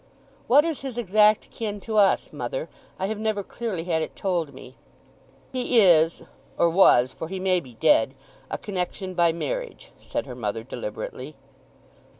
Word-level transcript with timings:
"What 0.47 0.65
is 0.65 0.81
his 0.81 0.97
exact 0.97 1.51
kin 1.51 1.79
to 1.81 1.95
us, 1.95 2.33
mother? 2.33 2.69
I 2.97 3.05
have 3.05 3.19
never 3.19 3.43
clearly 3.43 3.83
had 3.83 4.01
it 4.01 4.15
told 4.15 4.51
me." 4.51 4.75
"He 5.53 5.79
is, 5.79 6.23
or 6.57 6.71
was—for 6.71 7.27
he 7.27 7.39
may 7.39 7.59
be 7.59 7.75
dead—a 7.75 8.57
connection 8.57 9.13
by 9.13 9.31
marriage," 9.31 9.91
said 9.99 10.25
her 10.25 10.33
mother 10.33 10.63
deliberately. 10.63 11.35